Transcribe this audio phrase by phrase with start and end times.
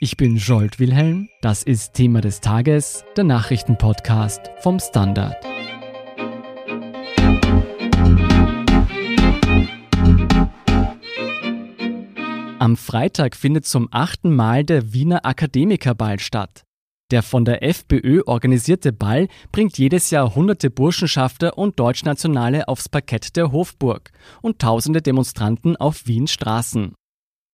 [0.00, 5.34] Ich bin Jolt Wilhelm, das ist Thema des Tages, der Nachrichtenpodcast vom Standard.
[12.60, 16.62] Am Freitag findet zum achten Mal der Wiener Akademikerball statt.
[17.10, 23.34] Der von der FPÖ organisierte Ball bringt jedes Jahr hunderte Burschenschafter und Deutschnationale aufs Parkett
[23.36, 24.12] der Hofburg
[24.42, 26.94] und tausende Demonstranten auf Wiens Straßen.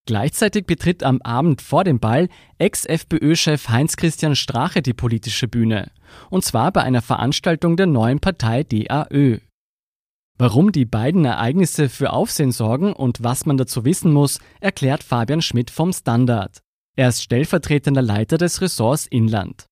[0.07, 2.29] Gleichzeitig betritt am Abend vor dem Ball
[2.59, 5.91] Ex-FPÖ-Chef Heinz-Christian Strache die politische Bühne.
[6.29, 9.39] Und zwar bei einer Veranstaltung der neuen Partei DAÖ.
[10.37, 15.41] Warum die beiden Ereignisse für Aufsehen sorgen und was man dazu wissen muss, erklärt Fabian
[15.41, 16.61] Schmidt vom Standard.
[16.97, 19.67] Er ist stellvertretender Leiter des Ressorts Inland.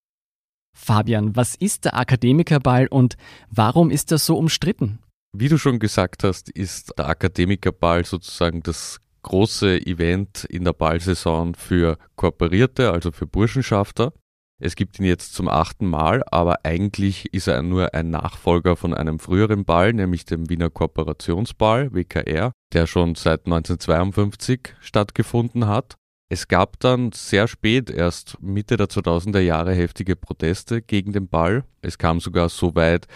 [0.74, 3.16] Fabian, was ist der Akademikerball und
[3.50, 5.00] warum ist er so umstritten?
[5.34, 11.54] Wie du schon gesagt hast, ist der Akademikerball sozusagen das große Event in der Ballsaison
[11.54, 14.12] für Kooperierte, also für Burschenschafter.
[14.64, 18.94] Es gibt ihn jetzt zum achten Mal, aber eigentlich ist er nur ein Nachfolger von
[18.94, 25.96] einem früheren Ball, nämlich dem Wiener Kooperationsball, WKR, der schon seit 1952 stattgefunden hat.
[26.28, 31.64] Es gab dann sehr spät, erst Mitte der 2000er Jahre, heftige Proteste gegen den Ball.
[31.82, 33.08] Es kam sogar so weit,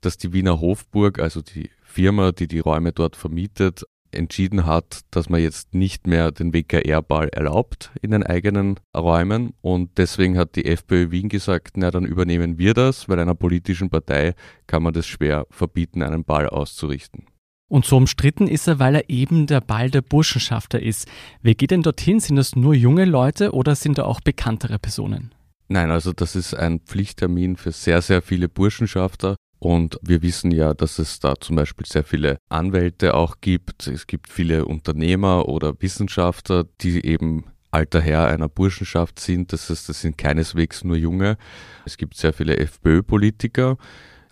[0.00, 5.28] dass die Wiener Hofburg, also die Firma, die die Räume dort vermietet, entschieden hat, dass
[5.28, 9.52] man jetzt nicht mehr den WKR-Ball erlaubt in den eigenen Räumen.
[9.60, 13.90] Und deswegen hat die FPÖ Wien gesagt, na dann übernehmen wir das, weil einer politischen
[13.90, 14.34] Partei
[14.66, 17.26] kann man das schwer verbieten, einen Ball auszurichten.
[17.68, 21.06] Und so umstritten ist er, weil er eben der Ball der Burschenschafter ist.
[21.42, 22.18] Wer geht denn dorthin?
[22.18, 25.34] Sind das nur junge Leute oder sind da auch bekanntere Personen?
[25.68, 29.36] Nein, also das ist ein Pflichttermin für sehr, sehr viele Burschenschafter.
[29.58, 33.86] Und wir wissen ja, dass es da zum Beispiel sehr viele Anwälte auch gibt.
[33.88, 39.52] Es gibt viele Unternehmer oder Wissenschaftler, die eben alter Herr einer Burschenschaft sind.
[39.52, 41.36] Das heißt, das sind keineswegs nur Junge.
[41.84, 43.76] Es gibt sehr viele FPÖ-Politiker.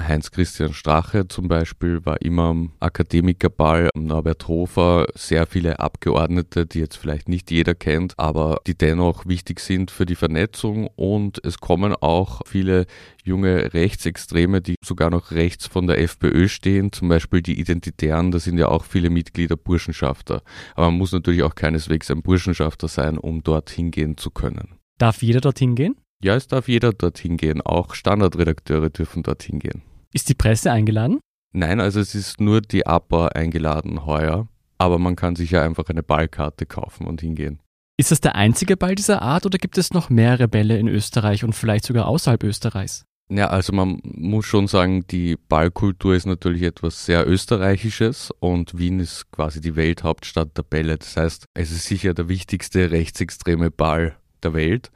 [0.01, 6.97] Heinz-Christian Strache zum Beispiel war immer am Akademikerball, Norbert Hofer, sehr viele Abgeordnete, die jetzt
[6.97, 11.95] vielleicht nicht jeder kennt, aber die dennoch wichtig sind für die Vernetzung und es kommen
[11.95, 12.87] auch viele
[13.25, 18.39] junge Rechtsextreme, die sogar noch rechts von der FPÖ stehen, zum Beispiel die Identitären, da
[18.39, 20.43] sind ja auch viele Mitglieder Burschenschafter.
[20.75, 24.77] Aber man muss natürlich auch keineswegs ein Burschenschafter sein, um dorthin gehen zu können.
[24.99, 25.97] Darf jeder dorthin gehen?
[26.23, 27.61] Ja, es darf jeder dorthin gehen.
[27.61, 29.83] Auch Standardredakteure dürfen dorthin gehen.
[30.17, 31.21] Ist die Presse eingeladen?
[31.53, 34.49] Nein, also es ist nur die APA eingeladen heuer.
[34.79, 37.61] Aber man kann sich ja einfach eine Ballkarte kaufen und hingehen.
[37.99, 41.45] Ist das der einzige Ball dieser Art oder gibt es noch mehrere Bälle in Österreich
[41.45, 43.05] und vielleicht sogar außerhalb Österreichs?
[43.29, 49.01] Ja, also man muss schon sagen, die Ballkultur ist natürlich etwas sehr Österreichisches und Wien
[49.01, 50.97] ist quasi die Welthauptstadt der Bälle.
[50.97, 54.91] Das heißt, es ist sicher der wichtigste rechtsextreme Ball der Welt.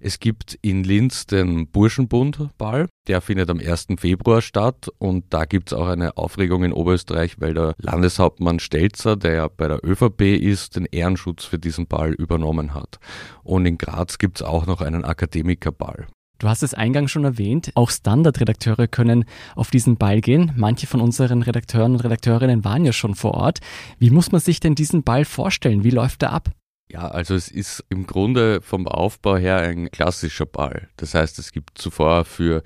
[0.00, 3.88] Es gibt in Linz den Burschenbundball, der findet am 1.
[3.98, 9.16] Februar statt und da gibt es auch eine Aufregung in Oberösterreich, weil der Landeshauptmann Stelzer,
[9.16, 13.00] der ja bei der ÖVP ist, den Ehrenschutz für diesen Ball übernommen hat.
[13.42, 16.06] Und in Graz gibt es auch noch einen Akademikerball.
[16.38, 19.24] Du hast es eingangs schon erwähnt, auch Standardredakteure können
[19.56, 20.52] auf diesen Ball gehen.
[20.54, 23.58] Manche von unseren Redakteuren und Redakteurinnen waren ja schon vor Ort.
[23.98, 25.82] Wie muss man sich denn diesen Ball vorstellen?
[25.82, 26.50] Wie läuft er ab?
[26.90, 30.88] Ja, also es ist im Grunde vom Aufbau her ein klassischer Ball.
[30.96, 32.62] Das heißt, es gibt zuvor für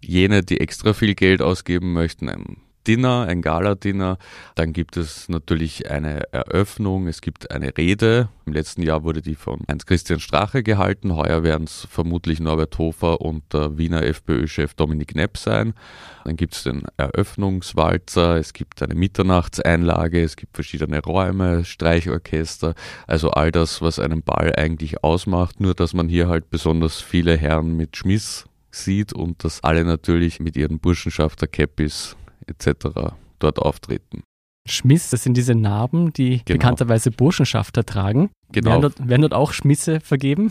[0.00, 4.18] jene, die extra viel Geld ausgeben möchten, ein Dinner, ein Gala-Dinner.
[4.54, 8.28] Dann gibt es natürlich eine Eröffnung, es gibt eine Rede.
[8.44, 11.14] Im letzten Jahr wurde die von Heinz-Christian Strache gehalten.
[11.14, 15.74] Heuer werden es vermutlich Norbert Hofer und der Wiener FPÖ-Chef Dominik Nepp sein.
[16.24, 22.74] Dann gibt es den Eröffnungswalzer, es gibt eine Mitternachtseinlage, es gibt verschiedene Räume, Streichorchester,
[23.06, 27.36] also all das, was einen Ball eigentlich ausmacht, nur dass man hier halt besonders viele
[27.36, 32.16] Herren mit Schmiss sieht und dass alle natürlich mit ihren Burschenschafter-Cappies
[32.46, 33.14] etc.
[33.38, 34.22] dort auftreten.
[34.68, 36.58] Schmiss, das sind diese Narben, die genau.
[36.58, 38.30] bekannterweise Burschenschafter tragen.
[38.50, 38.70] Genau.
[38.70, 40.50] Werden dort, werden dort auch Schmisse vergeben?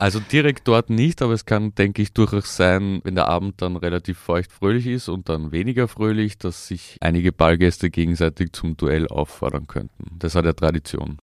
[0.00, 3.76] Also direkt dort nicht, aber es kann, denke ich, durchaus sein, wenn der Abend dann
[3.76, 9.08] relativ feucht fröhlich ist und dann weniger fröhlich, dass sich einige Ballgäste gegenseitig zum Duell
[9.08, 10.16] auffordern könnten.
[10.20, 11.18] Das hat ja Tradition.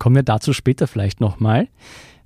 [0.00, 1.68] Kommen wir dazu später vielleicht nochmal.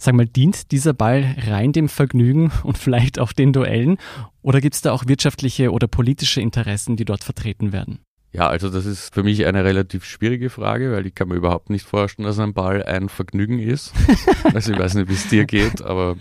[0.03, 3.99] Sag mal, dient dieser Ball rein dem Vergnügen und vielleicht auch den Duellen?
[4.41, 7.99] Oder gibt es da auch wirtschaftliche oder politische Interessen, die dort vertreten werden?
[8.33, 11.69] Ja, also das ist für mich eine relativ schwierige Frage, weil ich kann mir überhaupt
[11.69, 13.93] nicht vorstellen, dass ein Ball ein Vergnügen ist.
[14.55, 16.17] also ich weiß nicht, wie es dir geht, aber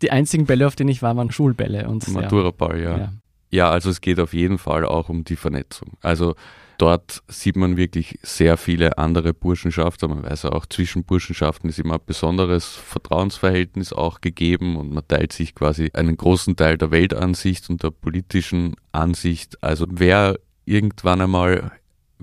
[0.00, 2.98] die einzigen Bälle, auf denen ich war, waren Schulbälle und Matura-Ball, ja.
[2.98, 3.12] ja.
[3.50, 5.92] Ja, also es geht auf jeden Fall auch um die Vernetzung.
[6.00, 6.34] Also
[6.82, 10.10] dort sieht man wirklich sehr viele andere Burschenschaften.
[10.10, 15.32] Man weiß auch, zwischen Burschenschaften ist immer ein besonderes Vertrauensverhältnis auch gegeben und man teilt
[15.32, 19.62] sich quasi einen großen Teil der Weltansicht und der politischen Ansicht.
[19.62, 21.70] Also wer irgendwann einmal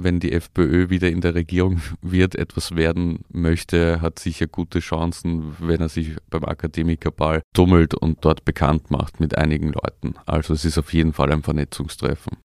[0.02, 5.56] wenn die FPÖ wieder in der Regierung wird, etwas werden möchte, hat sicher gute Chancen,
[5.60, 10.16] wenn er sich beim Akademikerball tummelt und dort bekannt macht mit einigen Leuten.
[10.26, 12.38] Also es ist auf jeden Fall ein Vernetzungstreffen.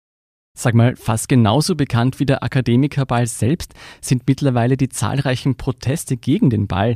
[0.56, 6.50] Sag mal, fast genauso bekannt wie der Akademikerball selbst sind mittlerweile die zahlreichen Proteste gegen
[6.50, 6.96] den Ball.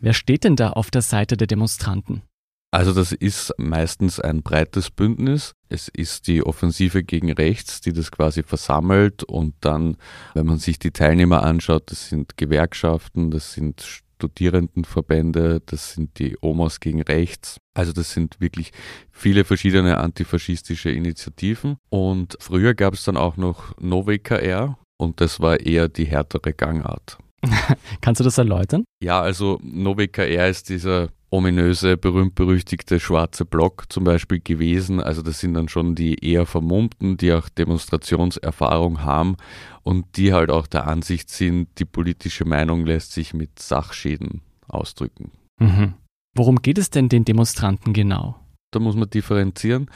[0.00, 2.22] Wer steht denn da auf der Seite der Demonstranten?
[2.70, 5.54] Also das ist meistens ein breites Bündnis.
[5.68, 9.96] Es ist die Offensive gegen Rechts, die das quasi versammelt und dann,
[10.32, 16.36] wenn man sich die Teilnehmer anschaut, das sind Gewerkschaften, das sind Studierendenverbände, das sind die
[16.40, 17.58] Omas gegen Rechts.
[17.74, 18.70] Also das sind wirklich
[19.10, 21.76] viele verschiedene antifaschistische Initiativen.
[21.90, 27.18] Und früher gab es dann auch noch NoWKR und das war eher die härtere Gangart.
[28.00, 28.84] Kannst du das erläutern?
[29.02, 35.00] Ja, also NoWKR ist dieser ominöse, berühmt-berüchtigte schwarze Block zum Beispiel gewesen.
[35.00, 39.36] Also das sind dann schon die eher Vermummten, die auch Demonstrationserfahrung haben
[39.82, 45.32] und die halt auch der Ansicht sind, die politische Meinung lässt sich mit Sachschäden ausdrücken.
[45.58, 45.94] Mhm.
[46.36, 48.38] Worum geht es denn den Demonstranten genau?
[48.70, 49.90] Da muss man differenzieren.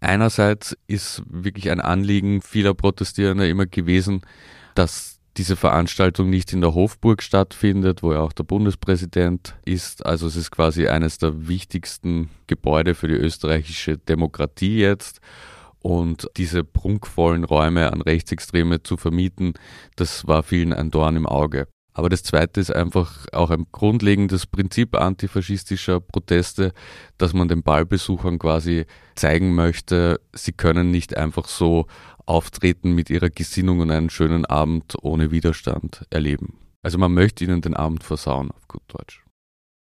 [0.00, 4.22] Einerseits ist wirklich ein Anliegen vieler Protestierender immer gewesen,
[4.74, 10.04] dass diese Veranstaltung nicht in der Hofburg stattfindet, wo ja auch der Bundespräsident ist.
[10.04, 15.20] Also es ist quasi eines der wichtigsten Gebäude für die österreichische Demokratie jetzt.
[15.80, 19.54] Und diese prunkvollen Räume an Rechtsextreme zu vermieten,
[19.94, 21.68] das war vielen ein Dorn im Auge.
[21.94, 26.72] Aber das Zweite ist einfach auch ein grundlegendes Prinzip antifaschistischer Proteste,
[27.16, 31.86] dass man den Ballbesuchern quasi zeigen möchte, sie können nicht einfach so
[32.28, 36.58] auftreten mit ihrer Gesinnung und einen schönen Abend ohne Widerstand erleben.
[36.82, 39.24] Also man möchte ihnen den Abend versauen, auf gut Deutsch.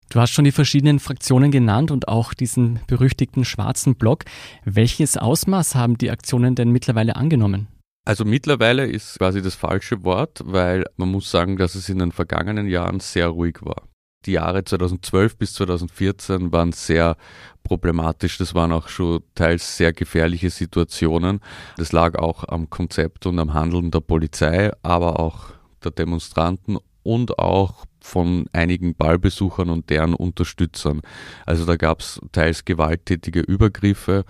[0.10, 4.26] Du hast schon die verschiedenen Fraktionen genannt und auch diesen berüchtigten schwarzen Block.
[4.64, 7.68] Welches Ausmaß haben die Aktionen denn mittlerweile angenommen?
[8.06, 12.12] Also mittlerweile ist quasi das falsche Wort, weil man muss sagen, dass es in den
[12.12, 13.88] vergangenen Jahren sehr ruhig war.
[14.26, 17.18] Die Jahre 2012 bis 2014 waren sehr
[17.64, 18.38] problematisch.
[18.38, 21.42] Das waren auch schon teils sehr gefährliche Situationen.
[21.78, 25.52] Das lag auch am Konzept und am Handeln der Polizei, aber auch
[25.84, 31.02] der Demonstranten und auch von einigen Ballbesuchern und deren Unterstützern.
[31.46, 34.26] Also da gab es teils gewalttätige Übergriffe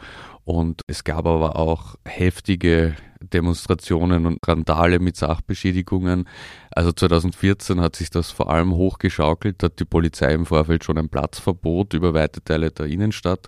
[0.46, 6.28] und es gab aber auch heftige Demonstrationen und Randale mit Sachbeschädigungen.
[6.72, 11.10] Also 2014 hat sich das vor allem hochgeschaukelt, hat die Polizei im Vorfeld schon ein
[11.10, 13.48] Platzverbot über weite Teile der Innenstadt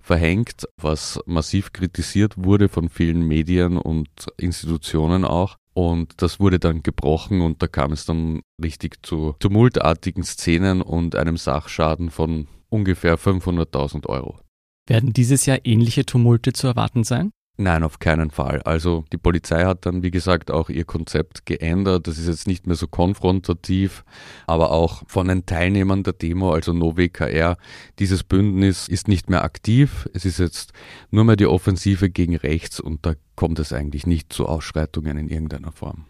[0.00, 5.56] verhängt, was massiv kritisiert wurde von vielen Medien und Institutionen auch.
[5.74, 11.16] Und das wurde dann gebrochen und da kam es dann richtig zu tumultartigen Szenen und
[11.16, 14.38] einem Sachschaden von ungefähr 500.000 Euro.
[14.86, 17.30] Werden dieses Jahr ähnliche Tumulte zu erwarten sein?
[17.56, 18.62] Nein, auf keinen Fall.
[18.62, 22.08] Also die Polizei hat dann, wie gesagt, auch ihr Konzept geändert.
[22.08, 24.04] Das ist jetzt nicht mehr so konfrontativ,
[24.48, 27.56] aber auch von den Teilnehmern der Demo, also NoWKR,
[28.00, 30.08] dieses Bündnis ist nicht mehr aktiv.
[30.12, 30.72] Es ist jetzt
[31.12, 35.28] nur mehr die Offensive gegen rechts und da kommt es eigentlich nicht zu Ausschreitungen in
[35.28, 36.06] irgendeiner Form.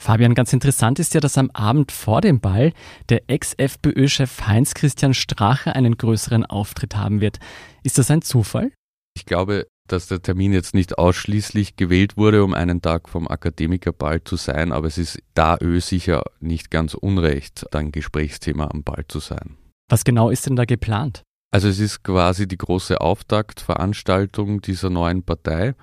[0.00, 2.72] Fabian, ganz interessant ist ja, dass am Abend vor dem Ball
[3.10, 7.38] der Ex-FPÖ-Chef Heinz-Christian Strache einen größeren Auftritt haben wird.
[7.82, 8.72] Ist das ein Zufall?
[9.14, 14.22] Ich glaube, dass der Termin jetzt nicht ausschließlich gewählt wurde, um einen Tag vom Akademikerball
[14.24, 19.04] zu sein, aber es ist da Ö sicher nicht ganz unrecht, ein Gesprächsthema am Ball
[19.08, 19.56] zu sein.
[19.88, 21.22] Was genau ist denn da geplant?
[21.52, 25.74] Also es ist quasi die große Auftaktveranstaltung dieser neuen Partei.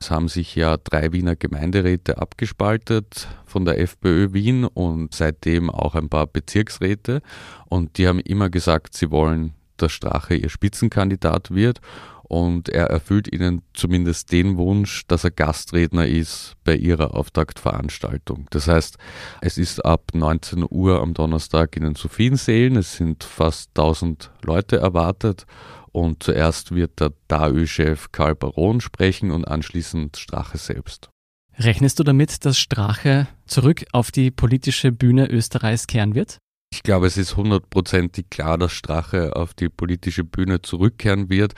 [0.00, 5.94] Es haben sich ja drei Wiener Gemeinderäte abgespaltet von der FPÖ Wien und seitdem auch
[5.94, 7.22] ein paar Bezirksräte.
[7.70, 11.80] Und die haben immer gesagt, sie wollen, dass Strache ihr Spitzenkandidat wird.
[12.26, 18.46] Und er erfüllt ihnen zumindest den Wunsch, dass er Gastredner ist bei ihrer Auftaktveranstaltung.
[18.50, 18.96] Das heißt,
[19.40, 22.76] es ist ab 19 Uhr am Donnerstag in den Sophiensälen.
[22.76, 25.46] Es sind fast 1000 Leute erwartet
[25.92, 31.10] und zuerst wird der DAÖ-Chef Karl Baron sprechen und anschließend Strache selbst.
[31.56, 36.38] Rechnest du damit, dass Strache zurück auf die politische Bühne Österreichs kehren wird?
[36.74, 41.54] Ich glaube, es ist hundertprozentig klar, dass Strache auf die politische Bühne zurückkehren wird.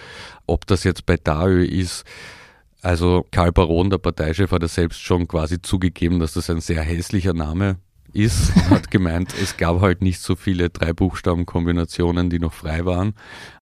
[0.47, 2.05] Ob das jetzt bei DAÖ ist,
[2.83, 6.83] also Karl Baron, der Parteichef, hat ja selbst schon quasi zugegeben, dass das ein sehr
[6.83, 7.79] hässlicher Name
[8.13, 13.15] ist und hat gemeint, es gab halt nicht so viele Drei-Buchstaben-Kombinationen, die noch frei waren.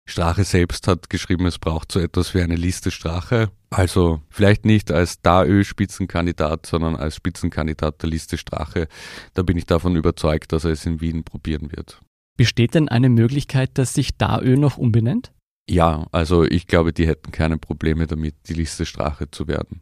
[0.10, 3.52] Strache selbst hat geschrieben, es braucht so etwas wie eine Liste Strache.
[3.70, 8.88] Also vielleicht nicht als DAÖ-Spitzenkandidat, sondern als Spitzenkandidat der Liste Strache.
[9.34, 12.02] Da bin ich davon überzeugt, dass er es in Wien probieren wird.
[12.38, 15.34] Besteht denn eine Möglichkeit, dass sich DAÖ noch umbenennt?
[15.70, 19.82] Ja, also ich glaube, die hätten keine Probleme damit, die Liste Strache zu werden.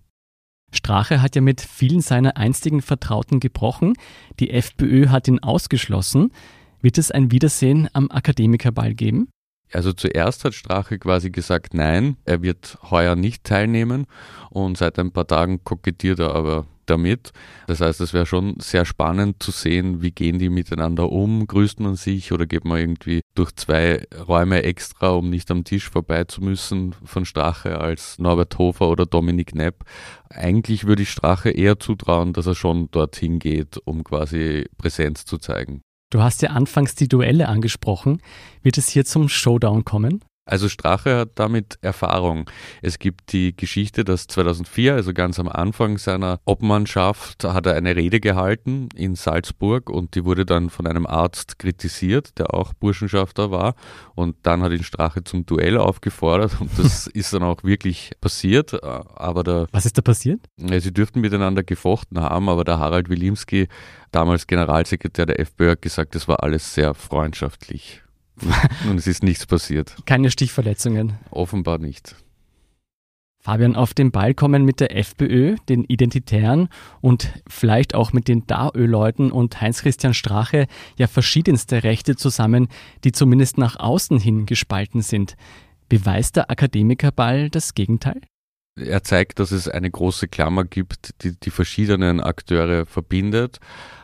[0.73, 3.93] Strache hat ja mit vielen seiner einstigen Vertrauten gebrochen.
[4.39, 6.31] Die FPÖ hat ihn ausgeschlossen.
[6.81, 9.29] Wird es ein Wiedersehen am Akademikerball geben?
[9.71, 14.05] Also zuerst hat Strache quasi gesagt, nein, er wird heuer nicht teilnehmen
[14.49, 17.31] und seit ein paar Tagen kokettiert er aber damit.
[17.67, 21.79] Das heißt, es wäre schon sehr spannend zu sehen, wie gehen die miteinander um, grüßt
[21.79, 26.23] man sich oder geht man irgendwie durch zwei Räume extra, um nicht am Tisch vorbei
[26.25, 29.83] zu müssen von Strache als Norbert Hofer oder Dominik Nepp.
[30.29, 35.37] Eigentlich würde ich Strache eher zutrauen, dass er schon dorthin geht, um quasi Präsenz zu
[35.37, 35.81] zeigen.
[36.09, 38.21] Du hast ja anfangs die Duelle angesprochen.
[38.61, 40.23] Wird es hier zum Showdown kommen?
[40.47, 42.47] Also Strache hat damit Erfahrung.
[42.83, 47.95] Es gibt die Geschichte, dass 2004, also ganz am Anfang seiner Obmannschaft, hat er eine
[47.95, 53.49] Rede gehalten in Salzburg und die wurde dann von einem Arzt kritisiert, der auch Burschenschafter
[53.49, 53.73] war.
[54.13, 58.83] Und dann hat ihn Strache zum Duell aufgefordert und das ist dann auch wirklich passiert.
[58.83, 60.41] Aber der, Was ist da passiert?
[60.57, 63.67] Sie dürften miteinander gefochten haben, aber der Harald Wilimski,
[64.11, 68.04] damals Generalsekretär der FPÖ, hat gesagt, das war alles sehr freundschaftlich.
[68.89, 69.95] Und es ist nichts passiert.
[70.05, 71.13] Keine Stichverletzungen.
[71.31, 72.15] Offenbar nicht.
[73.45, 76.67] Fabian, auf den Ball kommen mit der FPÖ, den Identitären
[76.99, 80.65] und vielleicht auch mit den DAÖ-Leuten und Heinz-Christian Strache
[80.97, 82.69] ja verschiedenste Rechte zusammen,
[83.03, 85.35] die zumindest nach außen hin gespalten sind.
[85.89, 88.19] Beweist der Akademikerball das Gegenteil?
[88.77, 93.59] Er zeigt, dass es eine große Klammer gibt, die die verschiedenen Akteure verbindet.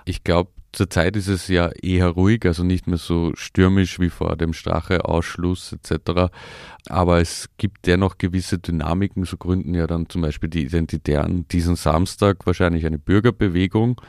[0.06, 4.38] Ich glaube, Zurzeit ist es ja eher ruhig, also nicht mehr so stürmisch wie vor
[4.38, 6.32] dem Strache-Ausschluss etc.
[6.88, 11.76] Aber es gibt dennoch gewisse Dynamiken, so gründen ja dann zum Beispiel die Identitären diesen
[11.76, 14.00] Samstag wahrscheinlich eine Bürgerbewegung.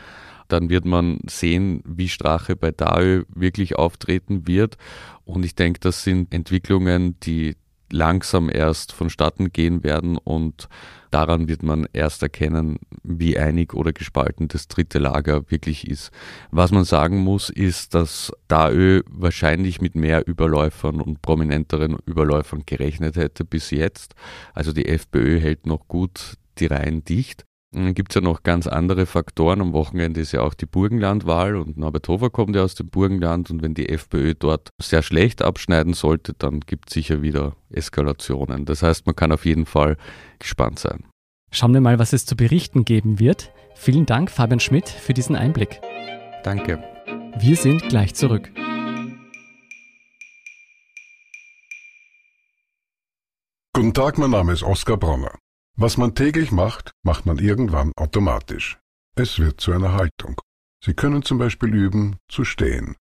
[0.47, 4.77] Dann wird man sehen, wie Strache bei DAÖ wirklich auftreten wird.
[5.25, 7.57] Und ich denke, das sind Entwicklungen, die
[7.93, 10.69] langsam erst vonstatten gehen werden und
[11.11, 16.11] daran wird man erst erkennen, wie einig oder gespalten das dritte Lager wirklich ist.
[16.51, 23.17] Was man sagen muss, ist, dass DAÖ wahrscheinlich mit mehr Überläufern und prominenteren Überläufern gerechnet
[23.17, 24.15] hätte bis jetzt.
[24.55, 27.45] Also die FPÖ hält noch gut die Reihen dicht.
[27.73, 29.63] Dann gibt es ja noch ganz andere Faktoren.
[29.63, 33.51] Am Wochenende ist ja auch die Burgenlandwahl und Norbert Hofer kommt ja aus dem Burgenland
[33.51, 38.67] und wenn die FPÖ dort sehr schlecht abschneiden sollte, dann gibt es sicher wieder Eskalationen.
[38.67, 39.97] Das heißt, man kann auf jeden Fall
[40.39, 41.05] gespannt sein.
[41.51, 43.53] Schauen wir mal, was es zu berichten geben wird.
[43.75, 45.81] Vielen Dank, Fabian Schmidt, für diesen Einblick.
[46.45, 46.83] Danke.
[47.39, 48.51] Wir sind gleich zurück.
[53.75, 55.39] Guten Tag, mein Name ist Oskar Bronner.
[55.77, 58.79] Was man täglich macht, macht man irgendwann automatisch.
[59.17, 60.41] Es wird zu einer Haltung.
[60.85, 62.97] Sie können zum Beispiel üben, zu stehen.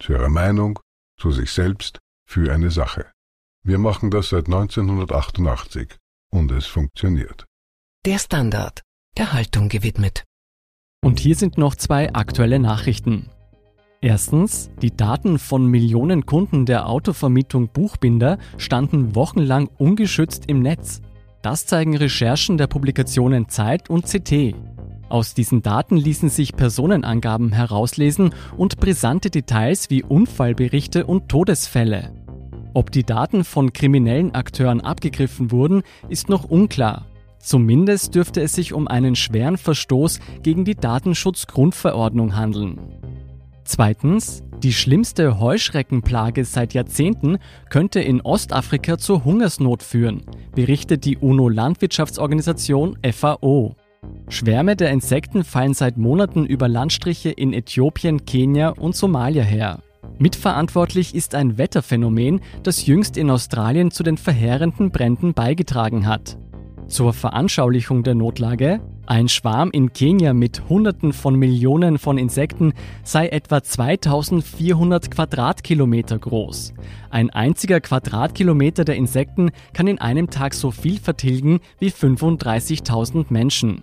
[0.00, 0.78] Zu Ihrer Meinung,
[1.20, 3.10] zu sich selbst, für eine Sache.
[3.62, 5.96] Wir machen das seit 1988
[6.30, 7.46] und es funktioniert.
[8.04, 8.82] Der Standard,
[9.16, 10.24] der Haltung gewidmet.
[11.02, 13.30] Und hier sind noch zwei aktuelle Nachrichten.
[14.00, 21.00] Erstens, die Daten von Millionen Kunden der Autovermietung Buchbinder standen wochenlang ungeschützt im Netz.
[21.44, 24.54] Das zeigen Recherchen der Publikationen Zeit und CT.
[25.10, 32.14] Aus diesen Daten ließen sich Personenangaben herauslesen und brisante Details wie Unfallberichte und Todesfälle.
[32.72, 37.04] Ob die Daten von kriminellen Akteuren abgegriffen wurden, ist noch unklar.
[37.40, 42.80] Zumindest dürfte es sich um einen schweren Verstoß gegen die Datenschutzgrundverordnung handeln.
[43.64, 47.38] Zweitens, die schlimmste Heuschreckenplage seit Jahrzehnten
[47.70, 50.22] könnte in Ostafrika zur Hungersnot führen,
[50.54, 53.76] berichtet die UNO-Landwirtschaftsorganisation FAO.
[54.28, 59.80] Schwärme der Insekten fallen seit Monaten über Landstriche in Äthiopien, Kenia und Somalia her.
[60.18, 66.38] Mitverantwortlich ist ein Wetterphänomen, das jüngst in Australien zu den verheerenden Bränden beigetragen hat.
[66.86, 73.28] Zur Veranschaulichung der Notlage, ein Schwarm in Kenia mit Hunderten von Millionen von Insekten sei
[73.28, 76.72] etwa 2400 Quadratkilometer groß.
[77.10, 83.82] Ein einziger Quadratkilometer der Insekten kann in einem Tag so viel vertilgen wie 35.000 Menschen.